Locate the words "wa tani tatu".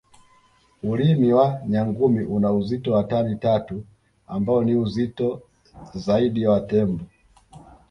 2.93-3.85